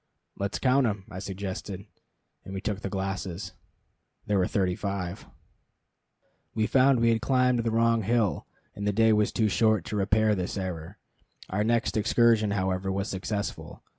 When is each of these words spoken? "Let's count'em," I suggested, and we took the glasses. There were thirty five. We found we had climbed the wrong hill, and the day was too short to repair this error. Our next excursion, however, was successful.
"Let's 0.35 0.57
count'em," 0.57 1.03
I 1.11 1.19
suggested, 1.19 1.85
and 2.43 2.55
we 2.55 2.59
took 2.59 2.79
the 2.79 2.89
glasses. 2.89 3.53
There 4.25 4.39
were 4.39 4.47
thirty 4.47 4.75
five. 4.75 5.27
We 6.55 6.65
found 6.65 6.99
we 7.01 7.09
had 7.11 7.21
climbed 7.21 7.59
the 7.59 7.69
wrong 7.69 8.01
hill, 8.01 8.47
and 8.73 8.87
the 8.87 8.93
day 8.93 9.13
was 9.13 9.31
too 9.31 9.47
short 9.47 9.85
to 9.85 9.95
repair 9.95 10.33
this 10.33 10.57
error. 10.57 10.97
Our 11.51 11.63
next 11.63 11.97
excursion, 11.97 12.49
however, 12.49 12.91
was 12.91 13.09
successful. 13.09 13.83